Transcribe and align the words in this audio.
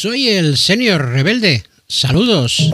Soy 0.00 0.28
el 0.28 0.56
Senior 0.56 1.08
Rebelde. 1.08 1.64
Saludos. 1.88 2.70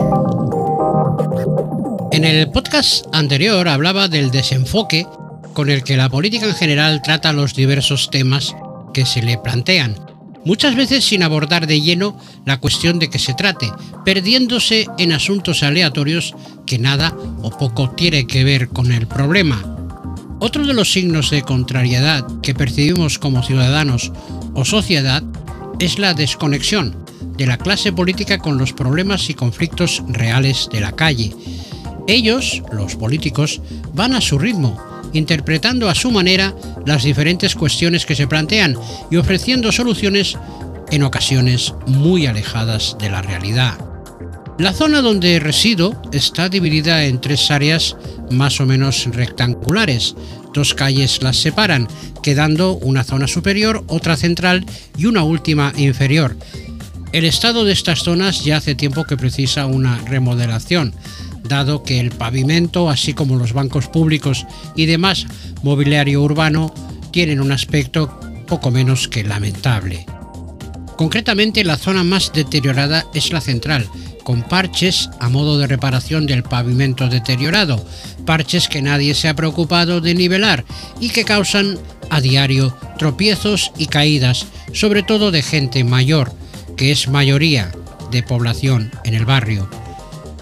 En 2.11 2.23
el 2.23 2.51
podcast 2.51 3.07
anterior 3.13 3.67
hablaba 3.67 4.07
del 4.07 4.29
desenfoque 4.29 5.07
con 5.55 5.71
el 5.71 5.83
que 5.83 5.97
la 5.97 6.07
política 6.07 6.45
en 6.45 6.53
general 6.53 7.01
trata 7.01 7.33
los 7.33 7.55
diversos 7.55 8.11
temas 8.11 8.55
que 8.93 9.07
se 9.07 9.23
le 9.23 9.39
plantean, 9.39 9.95
muchas 10.45 10.75
veces 10.75 11.03
sin 11.03 11.23
abordar 11.23 11.65
de 11.65 11.81
lleno 11.81 12.15
la 12.45 12.59
cuestión 12.59 12.99
de 12.99 13.09
que 13.09 13.17
se 13.17 13.33
trate, 13.33 13.71
perdiéndose 14.05 14.85
en 14.99 15.11
asuntos 15.11 15.63
aleatorios 15.63 16.35
que 16.67 16.77
nada 16.77 17.17
o 17.41 17.49
poco 17.49 17.89
tiene 17.89 18.27
que 18.27 18.43
ver 18.43 18.69
con 18.69 18.91
el 18.91 19.07
problema. 19.07 19.63
Otro 20.39 20.63
de 20.67 20.75
los 20.75 20.91
signos 20.91 21.31
de 21.31 21.41
contrariedad 21.41 22.23
que 22.43 22.53
percibimos 22.53 23.17
como 23.17 23.41
ciudadanos 23.41 24.11
o 24.53 24.63
sociedad 24.63 25.23
es 25.79 25.97
la 25.97 26.13
desconexión 26.13 27.03
de 27.37 27.45
la 27.45 27.57
clase 27.57 27.91
política 27.91 28.37
con 28.37 28.57
los 28.57 28.73
problemas 28.73 29.29
y 29.29 29.33
conflictos 29.33 30.03
reales 30.07 30.69
de 30.71 30.81
la 30.81 30.91
calle. 30.93 31.33
Ellos, 32.07 32.61
los 32.71 32.95
políticos, 32.95 33.61
van 33.93 34.13
a 34.13 34.21
su 34.21 34.37
ritmo, 34.37 34.79
interpretando 35.13 35.89
a 35.89 35.95
su 35.95 36.11
manera 36.11 36.55
las 36.85 37.03
diferentes 37.03 37.55
cuestiones 37.55 38.05
que 38.05 38.15
se 38.15 38.27
plantean 38.27 38.75
y 39.09 39.15
ofreciendo 39.17 39.71
soluciones 39.71 40.37
en 40.91 41.03
ocasiones 41.03 41.73
muy 41.87 42.27
alejadas 42.27 42.95
de 42.99 43.09
la 43.09 43.21
realidad. 43.21 43.77
La 44.57 44.71
zona 44.71 45.01
donde 45.01 45.39
resido 45.39 46.01
está 46.13 46.47
dividida 46.47 47.03
en 47.05 47.19
tres 47.19 47.51
áreas 47.51 47.97
más 48.31 48.61
o 48.61 48.65
menos 48.65 49.05
rectangulares. 49.11 50.15
Dos 50.53 50.73
calles 50.73 51.21
las 51.21 51.35
separan, 51.35 51.89
quedando 52.23 52.75
una 52.75 53.03
zona 53.03 53.27
superior, 53.27 53.83
otra 53.87 54.15
central 54.15 54.65
y 54.97 55.07
una 55.07 55.23
última 55.23 55.73
inferior. 55.75 56.37
El 57.15 57.23
estado 57.23 57.63
de 57.63 57.71
estas 57.71 58.03
zonas 58.03 58.43
ya 58.43 58.57
hace 58.57 58.75
tiempo 58.75 59.05
que 59.05 59.15
precisa 59.15 59.67
una 59.67 59.99
remodelación, 59.99 60.93
dado 61.47 61.81
que 61.81 62.01
el 62.01 62.11
pavimento, 62.11 62.89
así 62.89 63.13
como 63.13 63.37
los 63.37 63.53
bancos 63.53 63.87
públicos 63.87 64.45
y 64.75 64.85
demás 64.85 65.25
mobiliario 65.63 66.21
urbano, 66.21 66.73
tienen 67.11 67.39
un 67.39 67.53
aspecto 67.53 68.19
poco 68.47 68.69
menos 68.69 69.07
que 69.07 69.23
lamentable. 69.23 70.05
Concretamente, 70.97 71.63
la 71.63 71.77
zona 71.77 72.03
más 72.03 72.33
deteriorada 72.33 73.05
es 73.13 73.31
la 73.31 73.39
central, 73.39 73.87
con 74.25 74.43
parches 74.43 75.09
a 75.21 75.29
modo 75.29 75.57
de 75.57 75.67
reparación 75.67 76.27
del 76.27 76.43
pavimento 76.43 77.07
deteriorado, 77.07 77.81
parches 78.25 78.67
que 78.67 78.81
nadie 78.81 79.15
se 79.15 79.29
ha 79.29 79.37
preocupado 79.37 80.01
de 80.01 80.15
nivelar 80.15 80.65
y 80.99 81.11
que 81.11 81.23
causan 81.23 81.79
a 82.09 82.19
diario 82.19 82.75
tropiezos 82.99 83.71
y 83.77 83.85
caídas, 83.85 84.47
sobre 84.73 85.01
todo 85.01 85.31
de 85.31 85.43
gente 85.43 85.85
mayor, 85.85 86.33
que 86.75 86.91
es 86.91 87.07
mayoría 87.07 87.71
de 88.11 88.23
población 88.23 88.91
en 89.03 89.13
el 89.13 89.25
barrio. 89.25 89.69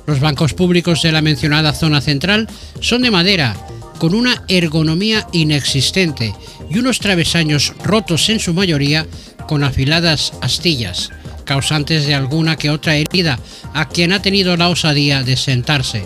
Los 0.06 0.20
bancos 0.20 0.54
públicos 0.54 1.02
de 1.02 1.12
la 1.12 1.22
mencionada 1.22 1.74
zona 1.74 2.02
central 2.02 2.48
son 2.82 3.02
de 3.02 3.12
madera, 3.12 3.56
con 4.00 4.14
una 4.14 4.44
ergonomía 4.48 5.28
inexistente 5.32 6.34
y 6.70 6.78
unos 6.78 7.00
travesaños 7.00 7.74
rotos 7.84 8.28
en 8.30 8.40
su 8.40 8.54
mayoría 8.54 9.08
con 9.48 9.64
afiladas 9.64 10.34
astillas, 10.42 11.10
causantes 11.46 12.06
de 12.06 12.16
alguna 12.16 12.58
que 12.58 12.70
otra 12.70 12.96
herida 12.96 13.40
a 13.74 13.88
quien 13.88 14.12
ha 14.12 14.22
tenido 14.22 14.58
la 14.58 14.70
osadía 14.70 15.24
de 15.24 15.38
sentarse. 15.38 16.04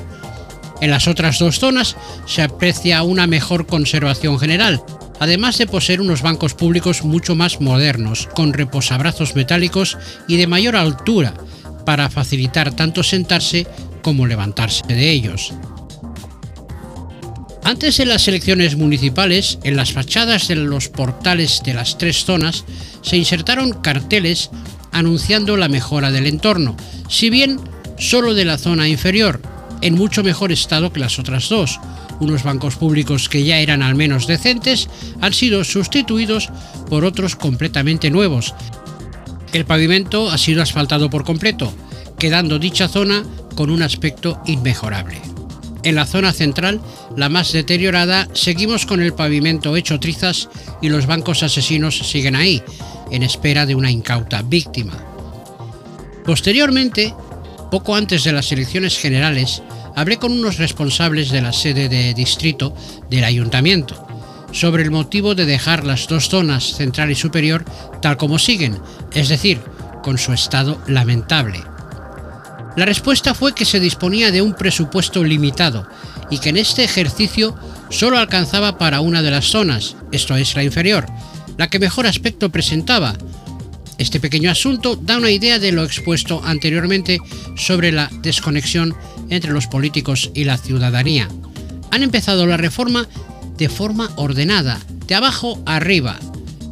En 0.79 0.91
las 0.91 1.07
otras 1.07 1.39
dos 1.39 1.59
zonas 1.59 1.95
se 2.27 2.43
aprecia 2.43 3.01
una 3.01 3.25
mejor 3.25 3.65
conservación 3.65 4.39
general, 4.39 4.83
además 5.19 5.57
de 5.57 5.67
poseer 5.67 6.01
unos 6.01 6.21
bancos 6.21 6.53
públicos 6.53 7.03
mucho 7.03 7.35
más 7.35 7.61
modernos, 7.61 8.27
con 8.33 8.53
reposabrazos 8.53 9.35
metálicos 9.35 9.97
y 10.27 10.37
de 10.37 10.47
mayor 10.47 10.75
altura, 10.75 11.33
para 11.85 12.09
facilitar 12.09 12.73
tanto 12.73 13.03
sentarse 13.03 13.67
como 14.01 14.27
levantarse 14.27 14.85
de 14.87 15.09
ellos. 15.11 15.53
Antes 17.63 17.97
de 17.97 18.05
las 18.05 18.27
elecciones 18.29 18.77
municipales, 18.77 19.59
en 19.63 19.75
las 19.75 19.91
fachadas 19.91 20.47
de 20.47 20.55
los 20.55 20.87
portales 20.87 21.61
de 21.65 21.73
las 21.73 21.97
tres 21.97 22.23
zonas 22.23 22.63
se 23.01 23.17
insertaron 23.17 23.73
carteles 23.73 24.49
anunciando 24.91 25.57
la 25.57 25.67
mejora 25.67 26.11
del 26.11 26.27
entorno, 26.27 26.77
si 27.09 27.29
bien 27.29 27.59
solo 27.97 28.33
de 28.33 28.45
la 28.45 28.57
zona 28.57 28.87
inferior, 28.87 29.41
en 29.81 29.95
mucho 29.95 30.23
mejor 30.23 30.51
estado 30.51 30.93
que 30.93 31.01
las 31.01 31.19
otras 31.19 31.49
dos. 31.49 31.79
Unos 32.19 32.43
bancos 32.43 32.75
públicos 32.75 33.29
que 33.29 33.43
ya 33.43 33.59
eran 33.59 33.81
al 33.81 33.95
menos 33.95 34.27
decentes 34.27 34.89
han 35.21 35.33
sido 35.33 35.63
sustituidos 35.63 36.49
por 36.89 37.05
otros 37.05 37.35
completamente 37.35 38.09
nuevos. 38.09 38.53
El 39.53 39.65
pavimento 39.65 40.29
ha 40.29 40.37
sido 40.37 40.61
asfaltado 40.61 41.09
por 41.09 41.23
completo, 41.23 41.73
quedando 42.17 42.59
dicha 42.59 42.87
zona 42.87 43.23
con 43.55 43.69
un 43.69 43.81
aspecto 43.81 44.41
inmejorable. 44.45 45.21
En 45.83 45.95
la 45.95 46.05
zona 46.05 46.33
central, 46.33 46.81
la 47.15 47.29
más 47.29 47.53
deteriorada, 47.53 48.27
seguimos 48.33 48.85
con 48.85 49.01
el 49.01 49.13
pavimento 49.13 49.75
hecho 49.75 49.99
trizas 49.99 50.49
y 50.81 50.89
los 50.89 51.05
bancos 51.05 51.43
asesinos 51.43 51.97
siguen 51.97 52.35
ahí, 52.35 52.61
en 53.11 53.23
espera 53.23 53.65
de 53.65 53.75
una 53.75 53.91
incauta 53.91 54.41
víctima. 54.41 54.93
Posteriormente, 56.25 57.13
poco 57.71 57.95
antes 57.95 58.23
de 58.25 58.33
las 58.33 58.51
elecciones 58.51 58.97
generales, 58.97 59.61
hablé 59.97 60.17
con 60.17 60.31
unos 60.31 60.57
responsables 60.57 61.31
de 61.31 61.41
la 61.41 61.51
sede 61.51 61.89
de 61.89 62.13
distrito 62.13 62.75
del 63.09 63.23
ayuntamiento 63.23 64.07
sobre 64.51 64.83
el 64.83 64.91
motivo 64.91 65.33
de 65.33 65.47
dejar 65.47 65.85
las 65.85 66.07
dos 66.07 66.29
zonas 66.29 66.75
central 66.75 67.09
y 67.09 67.15
superior 67.15 67.65
tal 67.99 68.15
como 68.15 68.37
siguen, 68.37 68.79
es 69.11 69.29
decir, 69.29 69.59
con 70.03 70.19
su 70.19 70.33
estado 70.33 70.79
lamentable. 70.85 71.63
La 72.75 72.85
respuesta 72.85 73.33
fue 73.33 73.55
que 73.55 73.65
se 73.65 73.79
disponía 73.79 74.29
de 74.29 74.43
un 74.43 74.53
presupuesto 74.53 75.23
limitado 75.23 75.89
y 76.29 76.37
que 76.37 76.49
en 76.49 76.57
este 76.57 76.83
ejercicio 76.83 77.55
solo 77.89 78.19
alcanzaba 78.19 78.77
para 78.77 79.01
una 79.01 79.23
de 79.23 79.31
las 79.31 79.45
zonas, 79.45 79.95
esto 80.11 80.35
es 80.35 80.55
la 80.55 80.63
inferior, 80.63 81.07
la 81.57 81.69
que 81.69 81.79
mejor 81.79 82.05
aspecto 82.05 82.51
presentaba. 82.51 83.15
Este 83.97 84.19
pequeño 84.19 84.51
asunto 84.51 84.95
da 84.95 85.17
una 85.17 85.31
idea 85.31 85.57
de 85.57 85.71
lo 85.71 85.83
expuesto 85.83 86.39
anteriormente 86.45 87.19
sobre 87.55 87.91
la 87.91 88.11
desconexión 88.21 88.95
entre 89.29 89.51
los 89.51 89.67
políticos 89.67 90.31
y 90.33 90.43
la 90.43 90.57
ciudadanía. 90.57 91.27
Han 91.91 92.03
empezado 92.03 92.45
la 92.45 92.57
reforma 92.57 93.07
de 93.57 93.69
forma 93.69 94.11
ordenada, 94.15 94.79
de 95.07 95.15
abajo 95.15 95.61
a 95.65 95.77
arriba, 95.77 96.19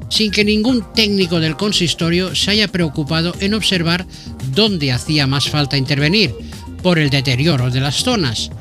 sin 0.10 0.32
que 0.32 0.46
ningún 0.46 0.86
técnico 0.94 1.40
del 1.40 1.58
consistorio 1.58 2.36
se 2.36 2.52
haya 2.52 2.68
preocupado 2.68 3.34
en 3.40 3.54
observar 3.54 4.06
dónde 4.54 4.92
hacía 4.92 5.28
más 5.28 5.50
falta 5.50 5.78
intervenir, 5.78 6.34
por 6.86 7.00
el 7.00 7.10
deterioro 7.10 7.72
de 7.72 7.80
las 7.80 8.04
zonas. 8.04 8.52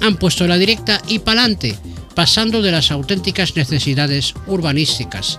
Han 0.00 0.16
puesto 0.16 0.48
la 0.48 0.58
directa 0.58 1.00
y 1.06 1.20
pa'lante, 1.20 1.78
pasando 2.16 2.60
de 2.60 2.72
las 2.72 2.90
auténticas 2.90 3.54
necesidades 3.54 4.34
urbanísticas 4.48 5.38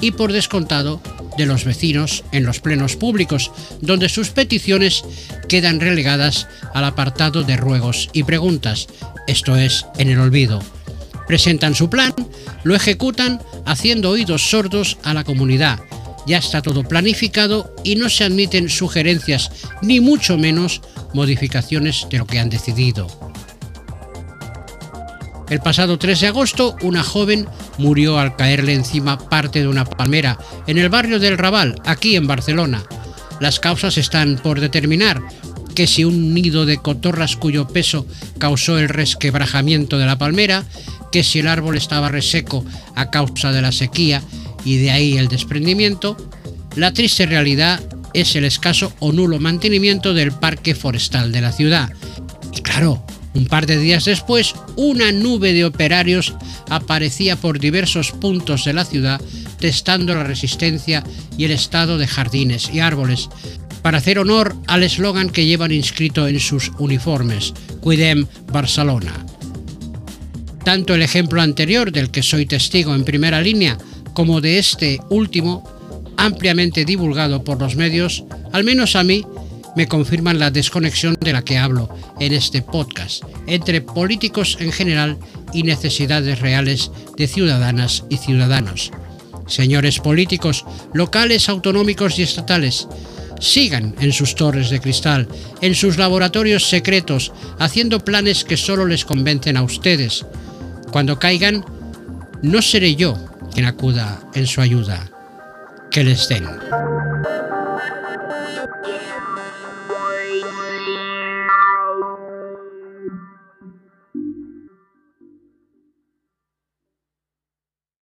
y 0.00 0.12
por 0.12 0.32
descontado 0.32 1.00
de 1.36 1.46
los 1.46 1.64
vecinos 1.64 2.24
en 2.32 2.44
los 2.44 2.60
plenos 2.60 2.96
públicos, 2.96 3.50
donde 3.80 4.08
sus 4.08 4.30
peticiones 4.30 5.04
quedan 5.48 5.80
relegadas 5.80 6.48
al 6.74 6.84
apartado 6.84 7.42
de 7.42 7.56
ruegos 7.56 8.10
y 8.12 8.22
preguntas, 8.22 8.88
esto 9.26 9.56
es, 9.56 9.86
en 9.98 10.08
el 10.08 10.18
olvido. 10.18 10.62
Presentan 11.26 11.74
su 11.74 11.88
plan, 11.88 12.14
lo 12.64 12.74
ejecutan 12.74 13.40
haciendo 13.64 14.10
oídos 14.10 14.42
sordos 14.42 14.98
a 15.02 15.14
la 15.14 15.24
comunidad, 15.24 15.78
ya 16.26 16.38
está 16.38 16.62
todo 16.62 16.84
planificado 16.84 17.74
y 17.84 17.96
no 17.96 18.08
se 18.08 18.24
admiten 18.24 18.68
sugerencias 18.68 19.50
ni 19.82 20.00
mucho 20.00 20.38
menos 20.38 20.80
modificaciones 21.14 22.06
de 22.10 22.18
lo 22.18 22.26
que 22.26 22.38
han 22.38 22.50
decidido. 22.50 23.08
El 25.52 25.60
pasado 25.60 25.98
3 25.98 26.18
de 26.18 26.26
agosto, 26.28 26.76
una 26.80 27.02
joven 27.02 27.46
murió 27.76 28.18
al 28.18 28.36
caerle 28.36 28.72
encima 28.72 29.18
parte 29.28 29.60
de 29.60 29.68
una 29.68 29.84
palmera 29.84 30.38
en 30.66 30.78
el 30.78 30.88
barrio 30.88 31.18
del 31.18 31.36
Raval, 31.36 31.74
aquí 31.84 32.16
en 32.16 32.26
Barcelona. 32.26 32.82
Las 33.38 33.60
causas 33.60 33.98
están 33.98 34.40
por 34.42 34.60
determinar, 34.60 35.20
que 35.74 35.86
si 35.86 36.06
un 36.06 36.32
nido 36.32 36.64
de 36.64 36.78
cotorras 36.78 37.36
cuyo 37.36 37.68
peso 37.68 38.06
causó 38.38 38.78
el 38.78 38.88
resquebrajamiento 38.88 39.98
de 39.98 40.06
la 40.06 40.16
palmera, 40.16 40.64
que 41.12 41.22
si 41.22 41.40
el 41.40 41.48
árbol 41.48 41.76
estaba 41.76 42.08
reseco 42.08 42.64
a 42.94 43.10
causa 43.10 43.52
de 43.52 43.60
la 43.60 43.72
sequía 43.72 44.22
y 44.64 44.78
de 44.78 44.90
ahí 44.90 45.18
el 45.18 45.28
desprendimiento, 45.28 46.16
la 46.76 46.94
triste 46.94 47.26
realidad 47.26 47.78
es 48.14 48.36
el 48.36 48.46
escaso 48.46 48.94
o 49.00 49.12
nulo 49.12 49.38
mantenimiento 49.38 50.14
del 50.14 50.32
parque 50.32 50.74
forestal 50.74 51.30
de 51.30 51.42
la 51.42 51.52
ciudad. 51.52 51.92
Y 52.54 52.62
claro, 52.62 53.04
un 53.34 53.46
par 53.46 53.66
de 53.66 53.78
días 53.78 54.04
después, 54.04 54.54
una 54.76 55.12
nube 55.12 55.52
de 55.52 55.64
operarios 55.64 56.34
aparecía 56.68 57.36
por 57.36 57.58
diversos 57.58 58.12
puntos 58.12 58.64
de 58.64 58.72
la 58.72 58.84
ciudad 58.84 59.20
testando 59.58 60.14
la 60.14 60.24
resistencia 60.24 61.04
y 61.38 61.44
el 61.44 61.52
estado 61.52 61.96
de 61.96 62.08
jardines 62.08 62.70
y 62.72 62.80
árboles, 62.80 63.28
para 63.80 63.98
hacer 63.98 64.18
honor 64.18 64.54
al 64.66 64.82
eslogan 64.82 65.30
que 65.30 65.46
llevan 65.46 65.72
inscrito 65.72 66.26
en 66.26 66.40
sus 66.40 66.72
uniformes, 66.78 67.54
Cuidem 67.80 68.26
Barcelona. 68.52 69.24
Tanto 70.64 70.94
el 70.94 71.02
ejemplo 71.02 71.40
anterior 71.40 71.90
del 71.90 72.10
que 72.10 72.22
soy 72.22 72.46
testigo 72.46 72.94
en 72.94 73.04
primera 73.04 73.40
línea 73.40 73.78
como 74.14 74.40
de 74.40 74.58
este 74.58 75.00
último 75.10 75.64
ampliamente 76.16 76.84
divulgado 76.84 77.42
por 77.42 77.60
los 77.60 77.74
medios, 77.74 78.24
al 78.52 78.64
menos 78.64 78.94
a 78.94 79.02
mí, 79.02 79.24
me 79.76 79.88
confirman 79.88 80.38
la 80.38 80.50
desconexión 80.50 81.16
de 81.20 81.32
la 81.32 81.42
que 81.42 81.58
hablo 81.58 81.88
en 82.20 82.32
este 82.32 82.62
podcast 82.62 83.24
entre 83.46 83.80
políticos 83.80 84.56
en 84.60 84.72
general 84.72 85.18
y 85.52 85.62
necesidades 85.62 86.40
reales 86.40 86.90
de 87.16 87.26
ciudadanas 87.26 88.04
y 88.08 88.16
ciudadanos. 88.16 88.90
Señores 89.46 89.98
políticos, 89.98 90.64
locales, 90.92 91.48
autonómicos 91.48 92.18
y 92.18 92.22
estatales, 92.22 92.88
sigan 93.40 93.94
en 94.00 94.12
sus 94.12 94.34
torres 94.34 94.70
de 94.70 94.80
cristal, 94.80 95.28
en 95.60 95.74
sus 95.74 95.98
laboratorios 95.98 96.68
secretos, 96.68 97.32
haciendo 97.58 98.00
planes 98.00 98.44
que 98.44 98.56
solo 98.56 98.86
les 98.86 99.04
convencen 99.04 99.56
a 99.56 99.62
ustedes. 99.62 100.24
Cuando 100.92 101.18
caigan, 101.18 101.64
no 102.42 102.62
seré 102.62 102.94
yo 102.94 103.16
quien 103.52 103.66
acuda 103.66 104.20
en 104.34 104.46
su 104.46 104.60
ayuda. 104.60 105.10
Que 105.90 106.04
les 106.04 106.28
den. 106.28 106.46
Yeah. 108.28 108.66